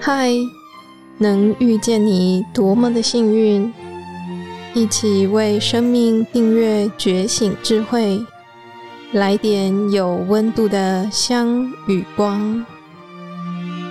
[0.00, 0.30] 嗨，
[1.18, 3.72] 能遇见你多么的幸运！
[4.74, 8.24] 一起为生命订阅觉醒智慧，
[9.12, 12.64] 来点有温度的香与光。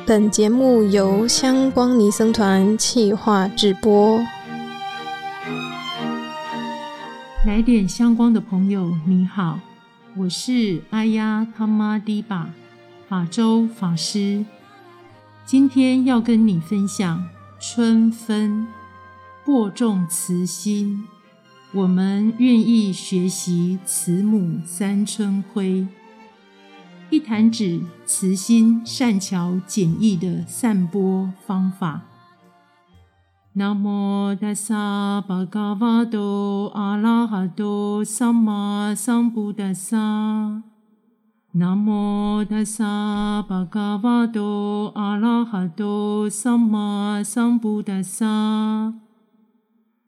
[0.06, 4.20] 本节目由香光尼僧团企划制播。
[7.46, 9.60] 来点香光的朋友，你好，
[10.16, 12.50] 我是阿呀他妈迪巴
[13.10, 14.46] 法周法师。
[15.48, 17.26] 今天要跟你分享
[17.58, 18.68] 春分，
[19.46, 21.08] 播种慈心。
[21.72, 25.88] 我们愿意学习慈母三春晖，
[27.10, 32.02] 一弹指慈心善巧简易的散播方法。
[33.54, 40.62] 南无达萨巴嘎瓦多阿拉哈多萨玛桑布达萨。
[41.58, 48.94] 南无达萨巴嘎瓦多阿拉哈多萨玛萨布达萨，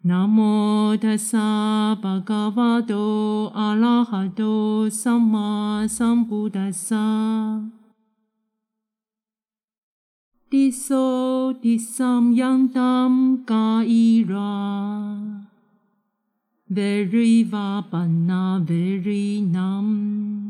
[0.04, 6.14] 南无达萨巴嘎瓦多阿拉哈多萨玛萨。
[6.14, 6.96] 布达萨
[10.52, 15.40] ，diso disam yam tam kai ra
[16.70, 20.49] Very va bana very nam。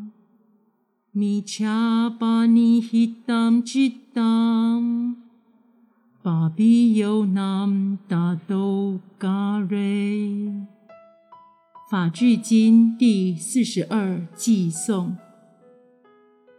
[1.11, 5.17] 米恰巴尼希当吉当，
[6.21, 10.53] 巴比尤南达都嘎瑞。
[11.89, 15.17] 法句经第四十二偈颂：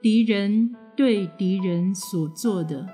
[0.03, 2.89] 敌人对敌人所做的，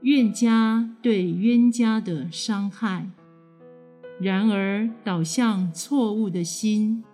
[0.00, 3.10] 冤家对冤家的伤害，
[4.18, 7.04] 然而导向错误的心，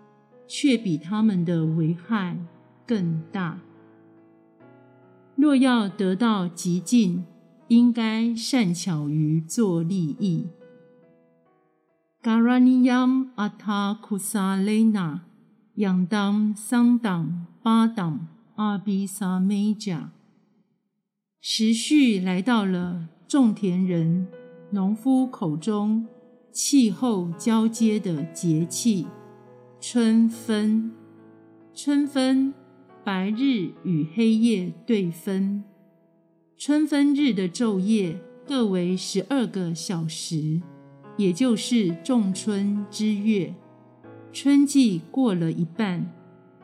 [0.46, 2.38] 却比他们的危害。
[2.86, 3.58] 更大。
[5.36, 7.24] 若要得到极尽，
[7.68, 10.46] 应该善巧于做利益。
[12.22, 15.22] 嘎拉尼央阿塔库萨雷纳，
[15.74, 20.12] 仰当桑当巴当阿比萨美甲。
[21.40, 24.26] 时序来到了种田人、
[24.70, 26.06] 农夫口中
[26.50, 29.06] 气候交接的节气——
[29.80, 30.92] 春分。
[31.74, 32.54] 春分。
[33.04, 35.62] 白日与黑夜对分，
[36.56, 40.62] 春分日的昼夜各为十二个小时，
[41.18, 43.54] 也就是仲春之月。
[44.32, 46.10] 春季过了一半，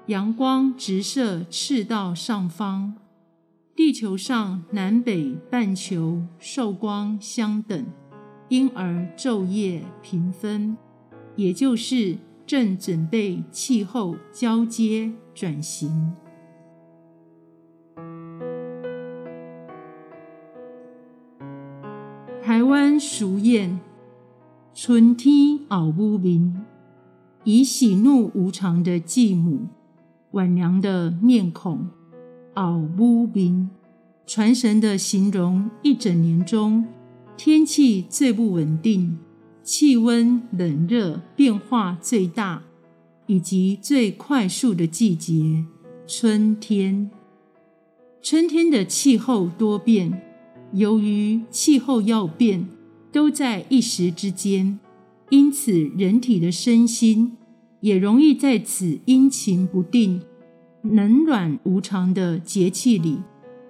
[0.07, 2.95] 阳光直射赤道上方，
[3.77, 7.85] 地球上南北半球受光相等，
[8.49, 10.75] 因而昼夜平分，
[11.37, 16.11] 也就是正准备气候交接转型。
[22.71, 23.79] 台湾俗谚
[24.73, 26.65] ：“春天后母面”，
[27.43, 29.67] 以喜怒无常的继母
[30.31, 31.89] 晚娘的面孔
[32.55, 33.69] “后母面”，
[34.25, 36.87] 传神的形容一整年中
[37.37, 39.19] 天气最不稳定、
[39.65, 42.63] 气温冷热变化最大
[43.27, 45.65] 以及最快速的季节——
[46.07, 47.11] 春天。
[48.23, 50.30] 春天的气候多变。
[50.73, 52.67] 由于气候要变，
[53.11, 54.79] 都在一时之间，
[55.31, 57.37] 因此人体的身心
[57.81, 60.21] 也容易在此阴晴不定、
[60.83, 63.19] 冷暖无常的节气里，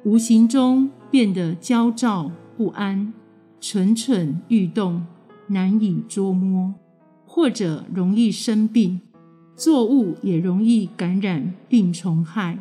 [0.05, 3.13] 无形中变得焦躁不安、
[3.61, 5.07] 蠢蠢欲动、
[5.47, 6.75] 难以捉摸，
[7.25, 9.01] 或者容易生病，
[9.57, 12.59] 作物也容易感染病虫害。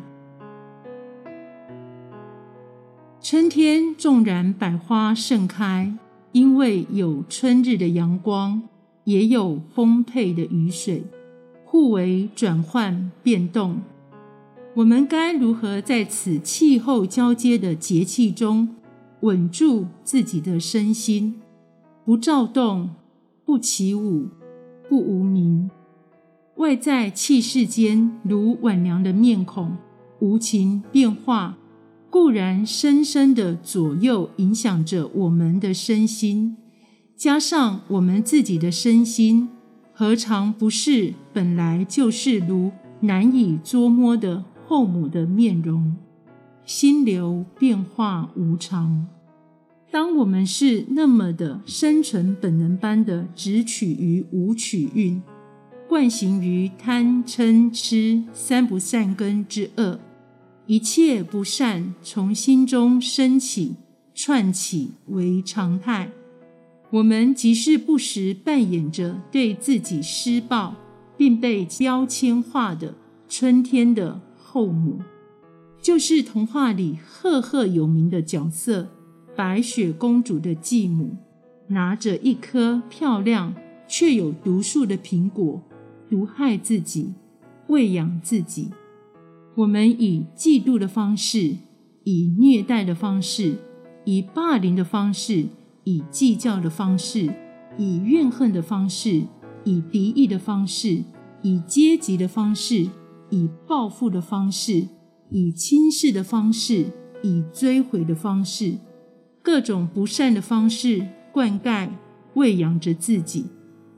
[3.22, 5.94] 春天纵然百花盛开，
[6.32, 8.62] 因为有春日的阳光，
[9.04, 11.04] 也有丰沛的雨水，
[11.66, 13.82] 互为转换变动。
[14.74, 18.74] 我们该如何在此气候交接的节气中，
[19.20, 21.42] 稳住自己的身心，
[22.06, 22.88] 不躁动，
[23.44, 24.28] 不起舞，
[24.88, 25.70] 不无名？
[26.56, 29.76] 外在气势间，如晚娘的面孔，
[30.20, 31.58] 无情变化。
[32.10, 36.56] 固然深深的左右影响着我们的身心，
[37.16, 39.48] 加上我们自己的身心，
[39.94, 42.72] 何尝不是本来就是如
[43.02, 45.94] 难以捉摸的后母的面容，
[46.64, 49.06] 心流变化无常。
[49.92, 55.22] 当我们是那么的生存本能般的执取于五取蕴，
[55.88, 60.00] 惯行于贪嗔痴三不善根之恶。
[60.70, 63.74] 一切不善从心中升起，
[64.14, 66.12] 串起为常态。
[66.90, 70.76] 我们即是不时扮演着对自己施暴，
[71.16, 72.94] 并被标签化的
[73.28, 75.00] 春天的后母，
[75.82, 78.86] 就是童话里赫赫有名的角色——
[79.34, 81.16] 白雪公主的继母，
[81.66, 83.52] 拿着一颗漂亮
[83.88, 85.60] 却有毒素的苹果，
[86.08, 87.12] 毒害自己，
[87.66, 88.68] 喂养自己。
[89.56, 91.56] 我们以嫉妒的方式，
[92.04, 93.56] 以虐待的方式，
[94.04, 95.46] 以霸凌的方式。
[95.84, 97.32] 以计较的方式，
[97.78, 99.22] 以怨恨的方式，
[99.64, 101.02] 以敌意的方式，
[101.42, 102.86] 以阶级的方式，
[103.30, 104.86] 以报复的方式，
[105.30, 106.92] 以轻视的方式，
[107.22, 108.74] 以追悔的方式，
[109.42, 111.88] 各种不善的方式灌溉、
[112.34, 113.46] 喂养着自己。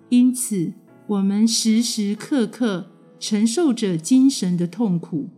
[0.08, 0.72] 因此，
[1.08, 2.86] 我们时时刻刻
[3.18, 5.28] 承受着精神的痛苦，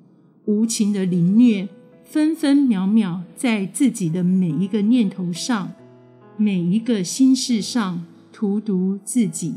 [0.47, 1.69] 无情的凌虐，
[2.05, 5.73] 分分秒秒在自己的每一个念头上。
[6.37, 9.55] 每一个心事上荼毒自己，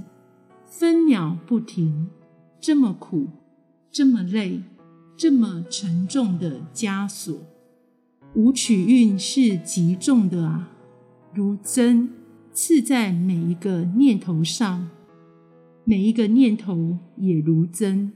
[0.63, 2.07] 分秒不停，
[2.61, 3.27] 这么苦，
[3.91, 4.61] 这么累，
[5.17, 7.35] 这么沉重的枷锁。
[8.35, 10.69] 武曲运是极重的啊，
[11.33, 12.09] 如针
[12.53, 14.87] 刺在每一个念头上，
[15.83, 18.13] 每一个念头也如针。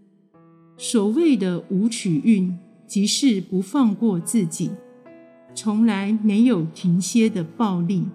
[0.83, 2.57] 所谓的无取运，
[2.87, 4.71] 即是不放过自己，
[5.53, 8.07] 从来没有停歇的暴力。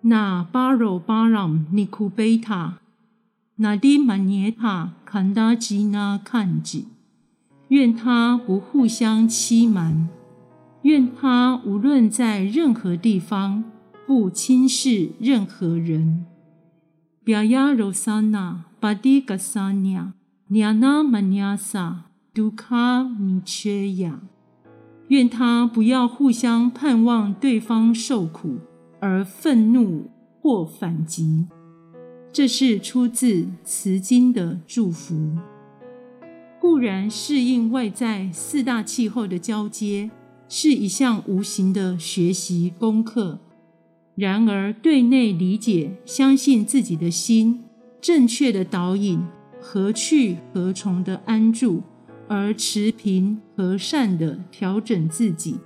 [0.00, 2.80] 那巴罗巴朗尼库贝塔，
[3.54, 6.88] 那迪曼涅塔坎达吉那坎吉，
[7.68, 10.08] 愿他不互相欺瞒，
[10.82, 13.62] 愿他无论在任何地方
[14.04, 16.26] 不轻视任何人。
[17.22, 20.14] 表亚罗萨纳巴迪嘎萨尼亚
[20.52, 24.20] 尼亚那曼尼亚萨杜卡米切亚，
[25.08, 28.58] 愿他不要互相盼望对方受苦。
[29.00, 30.10] 而愤怒
[30.42, 31.46] 或反击，
[32.30, 35.38] 这是出自慈经的祝福。
[36.60, 40.10] 固然适应外在四大气候的交接
[40.50, 43.38] 是一项无形的学习功课，
[44.14, 47.64] 然而对内理解、相信自己的心，
[48.02, 49.22] 正确的导引，
[49.64, 51.84] 何去何从的安住，
[52.26, 55.60] 而持平和善的调整自己。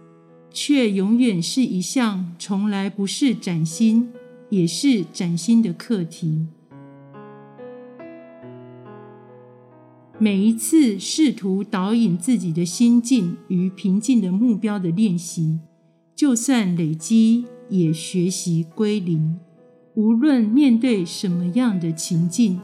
[0.50, 4.10] 却永远是一项从来不是崭新，
[4.48, 6.46] 也是崭新的课题。
[10.18, 15.60] 每一次试图导引自己的心境与平静的目标的练习，
[16.14, 19.38] 就算累积，也学习归零。
[19.94, 22.60] 无论面对什么样的情境，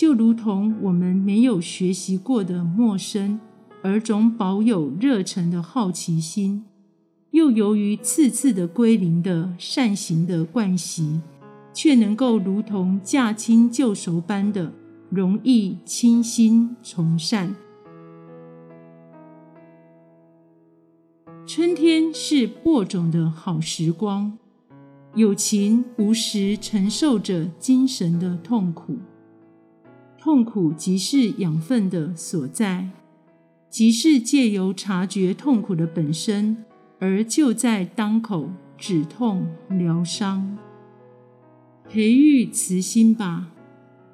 [0.00, 3.38] 就如同我们没有学习过的陌生，
[3.82, 6.64] 而总保有热忱的好奇心。
[7.32, 11.20] 又由于次次的归零的善行的惯习，
[11.74, 14.72] 却能够如同驾轻就熟般的
[15.10, 17.54] 容易清心从善。
[21.46, 24.38] 春天是播种的好时光，
[25.14, 28.96] 有情无时承受着精神的痛苦，
[30.22, 32.90] 痛苦即是养分的所在，
[33.70, 36.64] 即是借由察觉痛苦的本身。
[36.98, 40.58] 而就在当口止痛疗伤，
[41.88, 43.48] 培育慈心吧。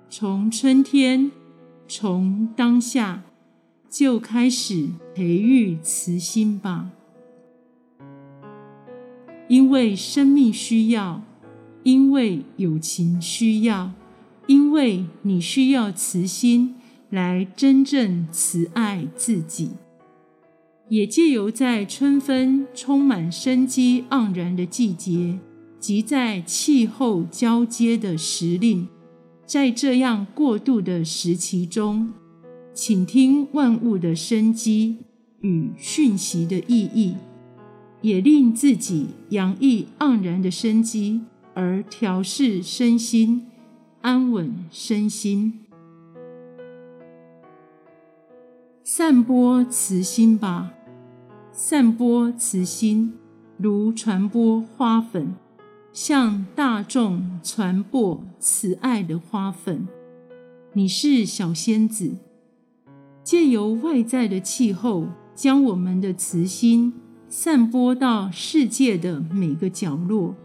[0.08, 1.32] 从春天，
[1.88, 3.24] 从当下
[3.90, 6.92] 就开始培育慈心吧。
[9.48, 11.24] 因为生命需要，
[11.82, 13.90] 因为友情需要，
[14.46, 16.74] 因为你需要慈心
[17.10, 19.70] 来真正慈爱自己。
[20.88, 25.36] 也借由在春分充满生机盎然的季节，
[25.80, 28.86] 及在气候交接的时令，
[29.44, 32.12] 在这样过渡的时期中，
[32.72, 34.98] 倾听万物的生机
[35.40, 37.16] 与讯息的意义，
[38.00, 41.22] 也令自己洋溢盎然的生机，
[41.54, 43.46] 而调适身心，
[44.06, 45.64] 安稳身心，
[48.84, 50.72] 散播慈心吧。
[51.50, 53.14] 散播慈心，
[53.56, 55.34] 如传播花粉，
[55.92, 59.88] 向大众传播慈爱的花粉。
[60.74, 62.12] 你是小仙子，
[63.24, 66.94] 借由外在的气候，将我们的慈心
[67.28, 70.36] 散播到世界的每个角落，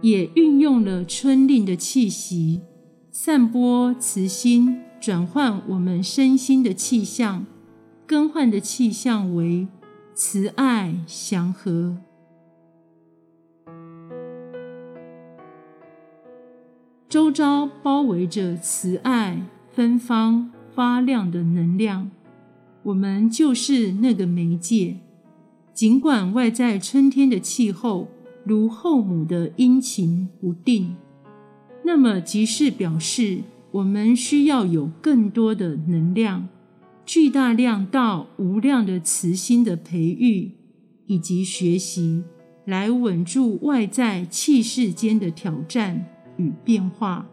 [0.00, 2.60] 也运用了春令的气息，
[3.10, 7.46] 散播慈心，转换我们身心的气象。
[8.06, 9.66] 更换的气象为
[10.14, 11.96] 慈爱祥和。
[17.08, 22.12] 周遭包围着慈爱芬芳发亮的能量，
[22.84, 24.98] 我们就是那个媒介。
[25.74, 28.06] 尽管外在春天的气候
[28.46, 30.94] 如后母的阴晴不定，
[31.84, 33.40] 那么即是表示
[33.72, 36.48] 我们需要有更多的能量，
[37.04, 40.52] 巨大量到无量的慈心的培育
[41.06, 42.22] 以及学习，
[42.64, 47.28] 来稳住外在气势间的挑战与变化，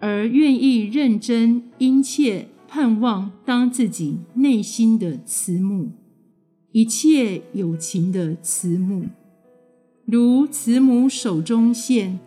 [0.00, 5.90] 而愿意认真殷切盼望当自己内心的慈母，
[6.72, 9.06] 一切有情的慈母，
[10.12, 12.18] 如慈母手中线，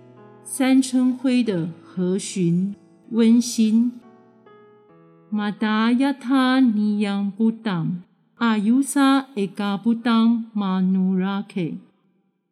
[0.45, 2.73] 三春晖的和煦
[3.11, 3.91] 温馨。
[5.29, 8.01] 玛达亚他尼央布当
[8.35, 11.59] 阿尤萨埃嘎布当玛努拉克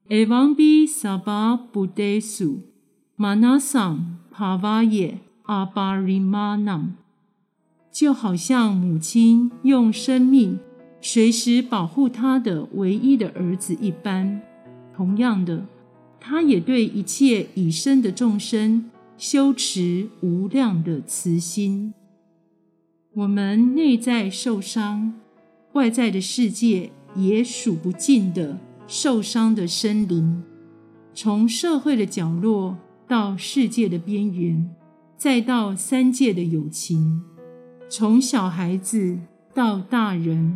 [0.09, 2.63] 埃王比萨巴布德苏
[3.15, 6.93] 玛纳桑帕瓦耶阿巴里玛南，
[7.89, 10.59] 就好像母亲用生命
[10.99, 14.41] 随时保护她的唯一的儿子一般。
[15.01, 15.65] 同样的，
[16.19, 21.95] 他也对一切已生的众生修持无量的慈心。
[23.13, 25.15] 我们内在受伤，
[25.73, 30.43] 外在的世界也数不尽的受伤的生灵，
[31.15, 32.77] 从社会的角落
[33.07, 34.69] 到世界的边缘，
[35.17, 37.23] 再到三界的友情，
[37.89, 39.17] 从小孩子
[39.51, 40.55] 到大人，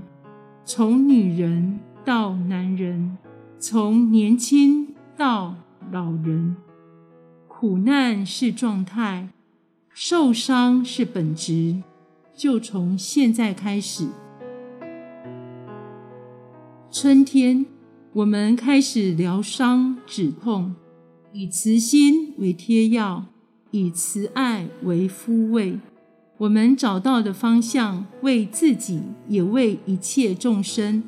[0.63, 3.17] 从女人到男人，
[3.57, 5.55] 从年轻到
[5.91, 6.55] 老人，
[7.47, 9.29] 苦难是状态，
[9.93, 11.81] 受伤是本质。
[12.35, 14.09] 就从现在开始，
[16.91, 17.65] 春天，
[18.11, 20.75] 我们开始疗伤止痛，
[21.31, 23.23] 以慈心为贴药，
[23.71, 25.79] 以慈爱为敷慰。
[26.39, 31.01] 我们找到的方向，为自己，也为一切众生。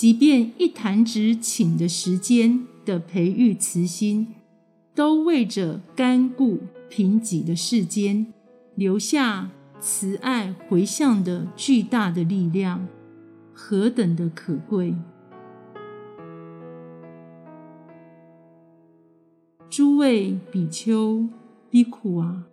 [0.00, 4.28] 即便一弹指顷的时间的培育慈心，
[4.94, 8.26] 都为着干固贫瘠的世间
[8.74, 9.50] 留下。
[9.78, 12.88] 慈爱回向的巨大的力量，
[13.52, 14.94] 何等的可贵！
[19.68, 21.28] 诸位比丘、
[21.68, 22.46] 比库啊，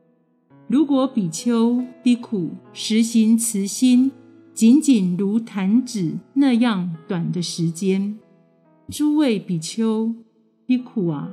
[0.68, 4.12] 如果比丘、比库实行慈心，
[4.58, 8.18] 仅仅如弹指那样短的时间，
[8.90, 10.16] 诸位比丘、
[10.66, 11.30] 比库啊，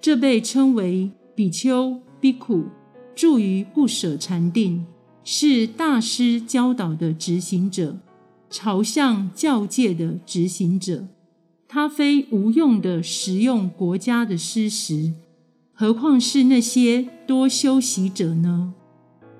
[0.00, 2.64] 这被称为比丘、比库
[3.14, 4.84] 住于不舍禅定。
[5.22, 7.98] 是大师教导的执行者，
[8.50, 11.06] 朝向教界的执行者。
[11.68, 15.12] 他非无用的实用国家的施食，
[15.72, 18.74] 何况是那些多修习者呢？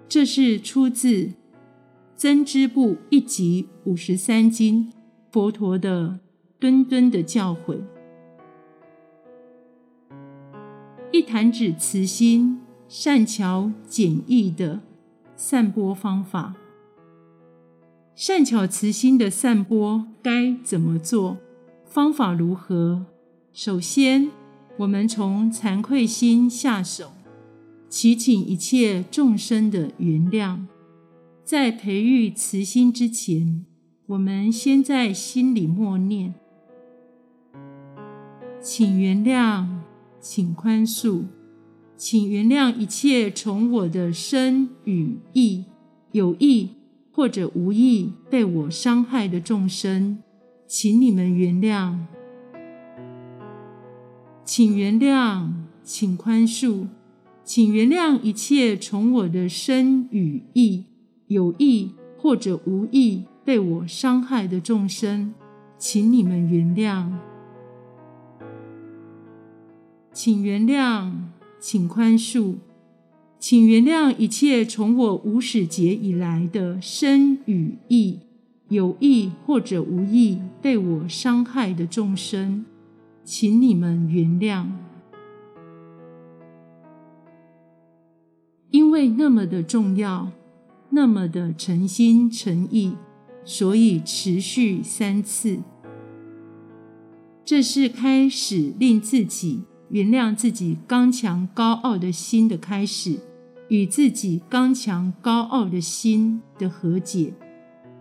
[0.08, 1.32] 这是出自
[2.22, 4.92] 增支部一集五十三经，
[5.32, 6.20] 佛陀的
[6.60, 7.80] 敦敦的教诲。
[11.10, 14.78] 一弹指慈心，善巧简易的。
[15.34, 16.54] 散播方法，
[18.14, 21.38] 善巧慈心的散播该怎么做？
[21.84, 23.04] 方法如何？
[23.52, 24.30] 首先，
[24.76, 27.10] 我们从惭愧心下手，
[27.88, 30.60] 祈请一切众生的原谅。
[31.44, 33.66] 在培育慈心之前，
[34.06, 36.34] 我们先在心里默念：
[38.60, 39.66] 请原谅，
[40.20, 41.24] 请宽恕。
[41.96, 45.66] 请原谅一切从我的身语意
[46.10, 46.70] 有意
[47.12, 50.18] 或者无意被我伤害的众生，
[50.66, 51.96] 请你们原谅。
[54.44, 55.52] 请原谅，
[55.84, 56.86] 请宽恕，
[57.44, 60.86] 请原谅一切从我的身语意
[61.32, 65.34] 有意或者无意被我伤害的众生，
[65.76, 67.10] 请你们原谅。
[70.12, 71.10] 请原谅。
[71.64, 72.56] 请宽恕，
[73.38, 78.18] 请原谅一切从我无始劫以来的身与意
[78.66, 82.64] 有意或者无意被我伤害的众生，
[83.22, 84.66] 请你们原谅。
[88.72, 90.32] 因为那么的重要，
[90.94, 92.94] 那么的诚心诚意，
[93.44, 95.58] 所以持续三次。
[97.44, 99.62] 这是开始令自己。
[99.88, 103.18] 原谅自己刚强高傲的心的开始，
[103.68, 107.34] 与自己刚强高傲的心的和解，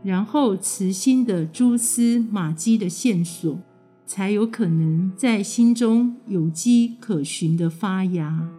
[0.01, 3.59] 然后慈心的蛛丝马迹的线索，
[4.05, 8.49] 才有可能在心中有迹可循的发芽。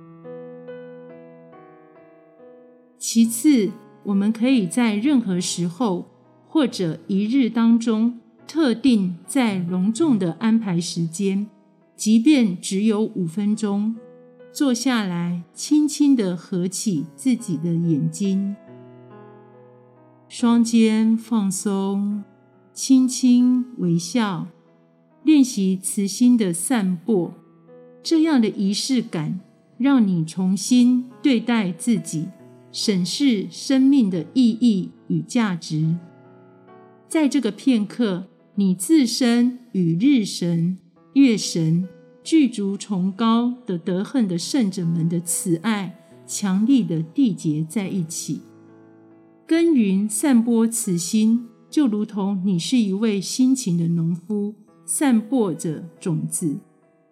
[2.98, 3.70] 其次，
[4.04, 6.06] 我们可以在任何时候
[6.48, 11.46] 或者一日当中，特定在隆重的安排时间，
[11.96, 13.96] 即便只有五分钟，
[14.52, 18.54] 坐下来，轻轻地合起自己的眼睛。
[20.28, 22.24] 双肩放松，
[22.72, 24.46] 轻轻微笑，
[25.22, 27.32] 练习慈心的散播。
[28.02, 29.40] 这样的仪式感，
[29.78, 32.28] 让你重新对待自己，
[32.72, 35.94] 审视生命的意义与价值。
[37.06, 38.24] 在这个片刻，
[38.54, 40.78] 你自身与日神、
[41.12, 41.86] 月神、
[42.24, 48.40] 具足崇高的德恨的圣者们的慈爱，强力的缔结在一起。
[49.46, 54.54] 耕耘散播慈心，就如同你是一位辛勤的农夫，
[54.86, 56.56] 散播着种子，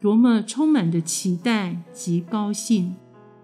[0.01, 2.95] 多么充满的期待及高兴！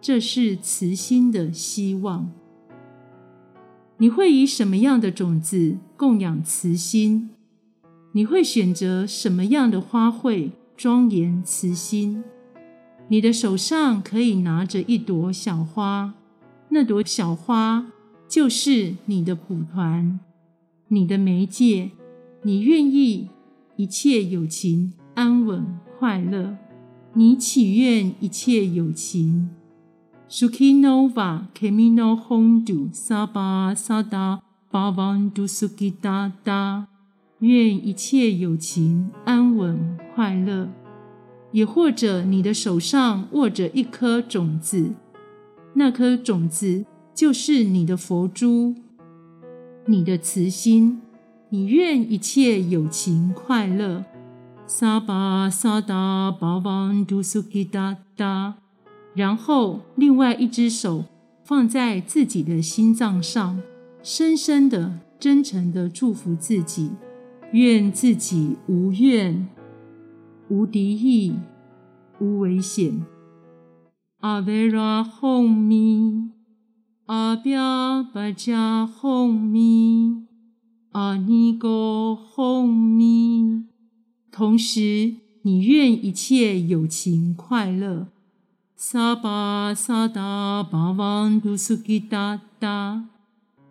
[0.06, 2.30] 这是慈心的希望。
[3.98, 7.30] 你会以什么样的种子供养慈心？
[8.12, 12.22] 你会选择什么样的花卉庄严慈心？
[13.08, 16.14] 你的手上可以拿着一朵小花，
[16.68, 17.88] 那朵小花。
[18.28, 20.20] 就是你的蒲团，
[20.86, 21.90] 你的媒介，
[22.42, 23.28] 你愿意
[23.74, 25.66] 一切有情安稳
[25.98, 26.56] 快乐，
[27.14, 29.50] 你祈愿一切有情。
[30.28, 34.40] Sukinova kemino hondu saba sada
[34.72, 36.86] bhavantu sukhidada，
[37.38, 40.68] 愿一切友情安稳快乐。
[41.52, 44.94] 也或者你的手上握着一颗种子，
[45.74, 46.84] 那颗种子。
[47.14, 48.74] 就是你的佛珠，
[49.86, 51.00] 你的慈心，
[51.48, 54.04] 你愿一切友情快乐。
[54.66, 58.56] 萨巴萨达巴旺杜苏吉达达。
[59.16, 61.06] 然后，另外一只手
[61.42, 63.62] 放在自己的心脏上，
[64.02, 66.90] 深深的、真诚的祝福自己，
[67.52, 69.48] 愿自己无怨、
[70.50, 71.34] 无敌意、
[72.20, 73.06] 无危险。
[74.20, 76.30] 阿维拉轰咪。
[77.06, 80.26] 阿标巴加轰咪，
[80.90, 83.64] 阿尼哥轰咪。
[84.30, 88.08] 同时，你愿一切友情快乐。
[88.78, 93.06] 萨巴萨达巴旺杜苏吉达达，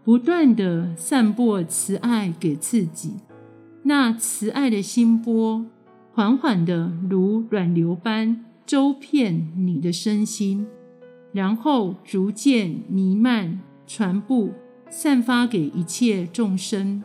[0.03, 3.13] 不断地散播慈爱给自己。
[3.83, 5.63] 那慈爱的心波，
[6.11, 10.65] 缓缓地如暖流般周遍你的身心。
[11.31, 14.49] 然后逐渐弥漫、传播、
[14.89, 17.03] 散发给一切众生。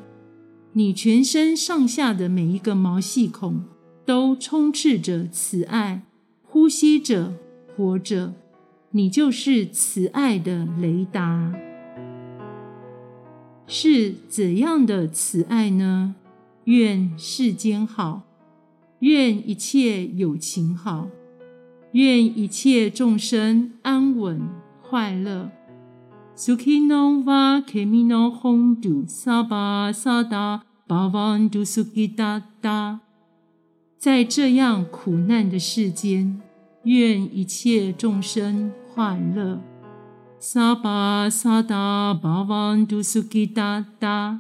[0.73, 3.65] 你全身上下的每一个毛细孔
[4.07, 6.07] 都充斥着慈爱，
[6.43, 7.35] 呼吸着、
[7.81, 8.35] 活着。
[8.91, 11.55] 你就是慈爱的雷达。
[13.67, 16.17] 是怎样的慈爱呢？
[16.65, 18.23] 愿世间好，
[18.99, 21.09] 愿一切有情好。
[21.93, 24.41] 愿一切众生安稳
[24.83, 25.51] 快乐。
[26.37, 33.01] Sukino va kemino hondu saba sada bhavantu sukidada。
[33.99, 36.41] 在这样苦难的世间，
[36.85, 39.61] 愿一切众生快乐。
[40.41, 44.39] Saba sada bhavantu sukhidada。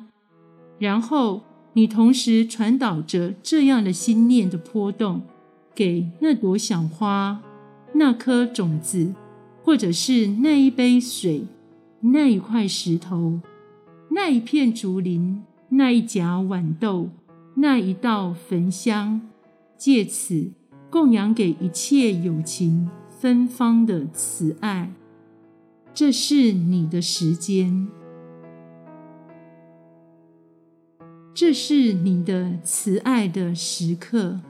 [0.78, 1.42] 然后
[1.74, 5.22] 你同时传导着这样的心念的波动。
[5.72, 7.40] 给那朵小花、
[7.94, 9.14] 那颗种子，
[9.62, 11.46] 或者是那一杯水、
[12.00, 13.40] 那一块石头、
[14.10, 17.08] 那一片竹林、那一荚豌豆、
[17.54, 19.22] 那一道焚香，
[19.78, 20.50] 借此
[20.90, 24.92] 供养给一切友情芬芳的慈爱。
[25.94, 27.88] 这是你的时间，
[31.32, 34.40] 这是你的慈爱的时刻。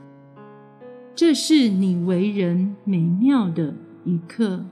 [1.15, 3.75] 这是你为人美妙的
[4.05, 4.65] 一刻，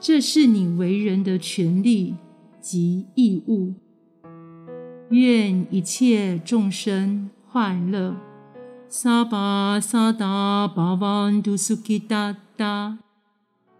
[0.00, 2.16] 这是你为人的权利
[2.60, 3.74] 及义务。
[5.10, 8.16] 愿一切众生快乐。
[8.94, 12.98] 萨巴萨达巴旺杜苏吉达达。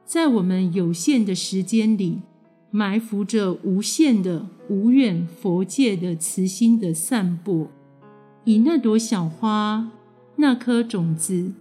[0.06, 2.22] 在我们有限的时间里，
[2.70, 7.68] 埋伏着无限的无远佛界的慈心的散播，
[8.44, 9.90] 以那朵小花。
[10.36, 11.52] 那颗种子，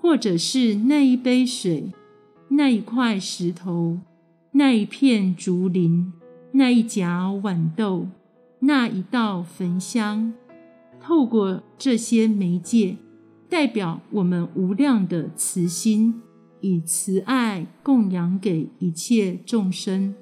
[0.00, 1.90] 或者是那一杯水，
[2.50, 3.98] 那一块石头，
[4.52, 6.12] 那一片竹林，
[6.52, 8.06] 那一荚豌豆，
[8.60, 10.32] 那一道焚香，
[11.04, 12.96] 透过这些媒介，
[13.48, 16.22] 代表我们无量的慈心，
[16.60, 20.14] 以慈爱供养给一切众生，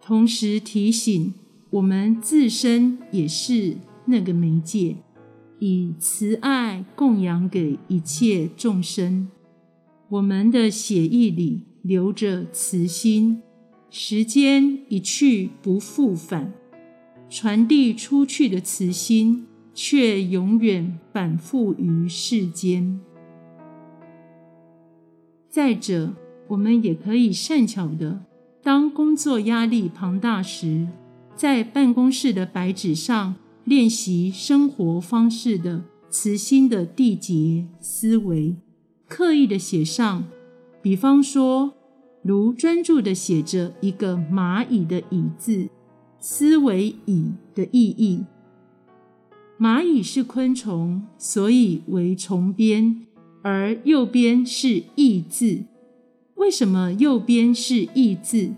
[0.00, 1.34] 同时提醒
[1.70, 4.98] 我们自身也是那个媒介，
[5.58, 9.28] 以慈爱供养给一切众生。
[10.08, 13.42] 我们的血液里流着慈心，
[13.90, 16.52] 时间一去不复返，
[17.28, 19.46] 传递出去的慈心。
[19.74, 23.00] 却永远反复于世间。
[25.48, 26.14] 再者，
[26.48, 28.20] 我们也可以善巧的，
[28.62, 30.88] 当工作压力庞大时，
[31.34, 38.56] 在办公室的白纸上练习生活方式的慈心的缔结思维，
[39.08, 40.24] 刻意的写上，
[40.80, 41.74] 比方说，
[42.22, 45.68] 如专注的写着一个蚂蚁的蚁字，
[46.18, 48.24] 思维蚁的意义。
[49.62, 53.06] 蚂蚁是昆虫，所以为虫边，
[53.42, 55.62] 而右边是蚁字。
[56.34, 58.54] 为什么右边是蚁字？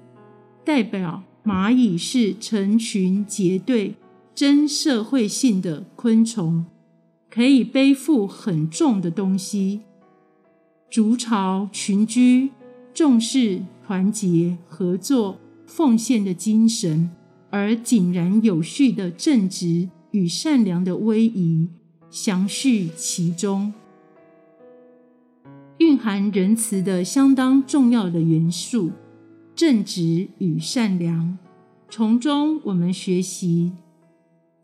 [0.64, 3.96] 代表蚂蚁是成群结队、
[4.34, 6.64] 真社会性的昆虫，
[7.28, 9.82] 可以背负很重的东西，
[10.88, 12.48] 筑巢群居，
[12.94, 17.10] 重视团结合作、奉献的精神，
[17.50, 19.90] 而井然有序的正直。
[20.14, 21.68] 与善良的威仪
[22.08, 23.74] 详叙其中，
[25.78, 28.92] 蕴含仁慈的相当重要的元素，
[29.56, 31.36] 正直与善良。
[31.90, 33.72] 从中我们学习：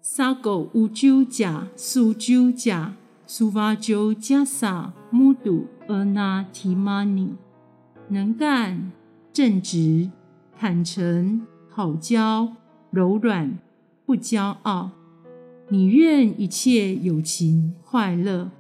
[0.01, 2.95] 撒狗乌鸠甲苏鸠甲
[3.27, 7.35] 苏瓦鸠加萨木杜尔纳提玛尼，
[8.07, 8.93] 能干、
[9.33, 10.13] 正直、
[10.57, 12.53] 坦诚、好交、
[12.93, 13.59] 柔软、
[14.07, 14.93] 不骄傲。
[15.73, 18.51] 你愿一切有情快乐，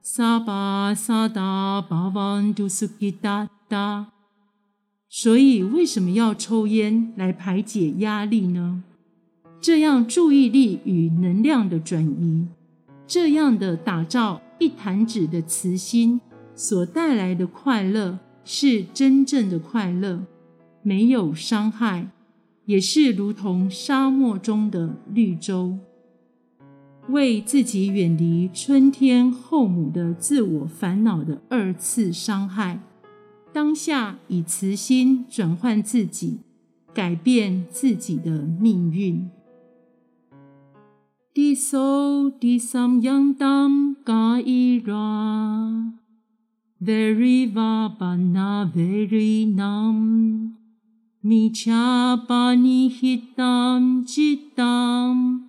[0.00, 4.12] 萨巴萨达巴万杜苏吉达达。
[5.08, 8.84] 所以，为什么要抽烟来排解压力呢？
[9.60, 12.46] 这样注意力与能量的转移，
[13.08, 16.20] 这样的打造一弹指的慈心
[16.54, 20.24] 所带来的快乐，是真正的快乐，
[20.84, 22.06] 没有伤害，
[22.66, 25.76] 也是如同沙漠中的绿洲。
[27.08, 32.80] 为自己远离春天后母的自我烦恼的二次伤害，
[33.52, 36.40] 当下以慈心转换自己，
[36.94, 39.28] 改变自己的命运。
[41.34, 45.94] 地受地三央当嘎伊拉
[46.80, 50.52] ，very va bana very nam，
[51.20, 55.48] 米恰巴尼希当吉当。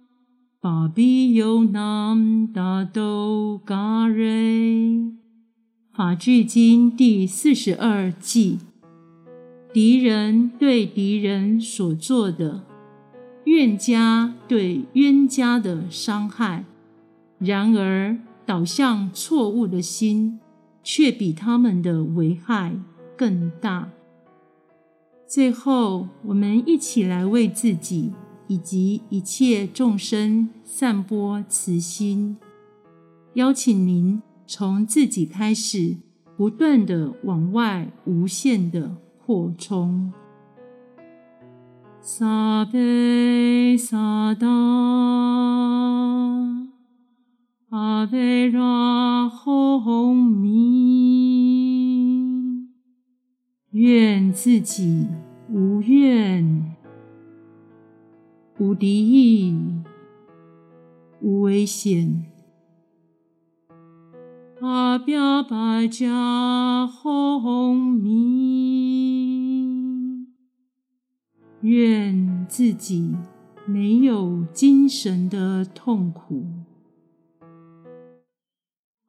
[0.64, 5.12] 巴比尤南达都嘎瑞，
[5.92, 8.60] 法句经第四十二偈。
[9.74, 12.64] 敌人对敌人所做的，
[13.44, 16.64] 冤家对冤家的伤害，
[17.40, 20.40] 然而导向错误的心，
[20.82, 22.78] 却比他们的危害
[23.18, 23.90] 更大。
[25.28, 28.14] 最后，我们一起来为自己。
[28.48, 32.38] 以及一切众生散播慈心，
[33.34, 35.98] 邀请您从自己开始，
[36.36, 40.12] 不断的往外无限的扩充。
[42.02, 44.48] 萨贝萨达，
[47.70, 50.52] 阿维拉轰咪，
[53.72, 55.08] 愿自己
[55.50, 56.73] 无怨。
[58.64, 59.54] 无敌意，
[61.20, 62.32] 无危险。
[64.62, 68.08] 阿标巴加轰咪，
[71.60, 73.18] 愿自己
[73.66, 76.46] 没有精神的痛苦。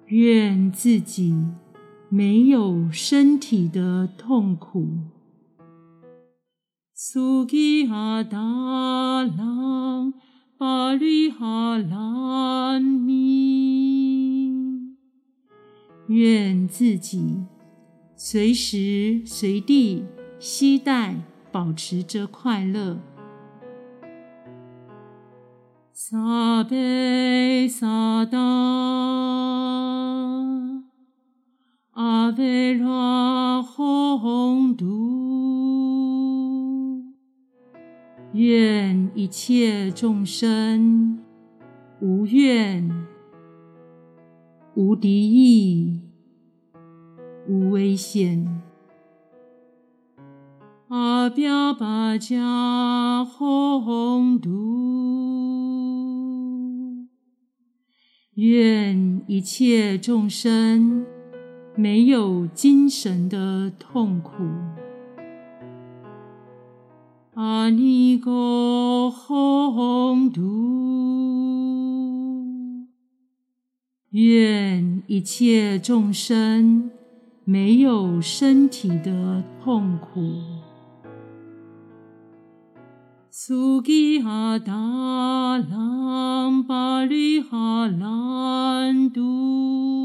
[0.06, 1.34] 愿自己。
[2.12, 4.88] 没有身体的痛苦。
[6.94, 8.38] 苏吉阿达
[9.24, 10.14] 朗
[10.58, 14.52] 巴里哈兰米，
[16.08, 17.46] 愿自己
[18.16, 20.04] 随时随地
[20.40, 21.16] 期待，
[21.52, 22.98] 保持着快乐。
[25.94, 28.40] 萨贝萨达。
[32.02, 34.78] 阿呗拉吽，
[38.32, 41.20] 愿一切众生
[42.00, 42.90] 无怨、
[44.76, 46.00] 无敌意、
[47.50, 48.48] 无危险。
[50.88, 53.28] 阿标巴加，
[58.36, 61.19] 愿一切众生。
[61.80, 64.34] 没有精神的痛苦。
[67.36, 70.42] 阿弥陀宏图，
[74.10, 76.92] 愿一切众生
[77.46, 80.20] 没有身体的痛苦。
[83.32, 84.74] 苏吉哈达
[85.58, 89.99] 兰巴律哈兰度，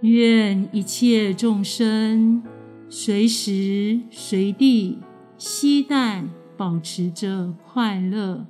[0.00, 2.42] 愿一切众生。
[2.88, 4.98] 随时随地
[5.36, 6.24] 携带，
[6.56, 8.46] 保持着快乐。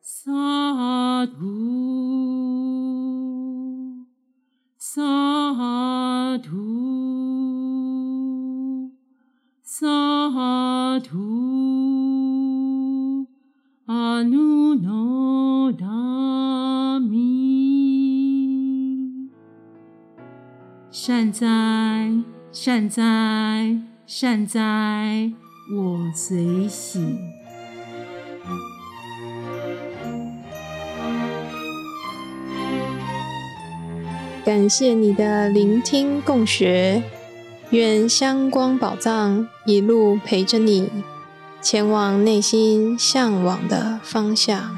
[0.00, 0.32] 萨
[1.26, 1.36] 埵，
[4.76, 5.02] 萨
[6.38, 6.48] 埵，
[9.62, 11.35] 萨埵，
[21.06, 21.46] 善哉，
[22.50, 25.30] 善哉，善哉，
[25.72, 26.98] 我随喜。
[34.44, 37.00] 感谢你的聆听共学，
[37.70, 40.90] 愿香光宝藏一路陪着你，
[41.62, 44.75] 前往内心向往的方向。